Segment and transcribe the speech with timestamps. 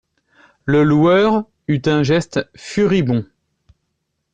[0.65, 3.23] Le loueur eut un geste furibond.